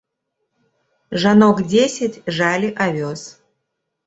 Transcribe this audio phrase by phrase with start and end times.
[1.23, 3.21] Жанок дзесяць жалі авёс.